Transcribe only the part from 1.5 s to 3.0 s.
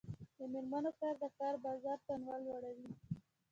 بازار تنوع لوړوي.